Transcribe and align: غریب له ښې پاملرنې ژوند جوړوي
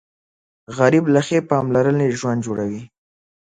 غریب 0.77 1.05
له 1.13 1.21
ښې 1.27 1.39
پاملرنې 1.49 2.07
ژوند 2.19 2.39
جوړوي 2.45 2.81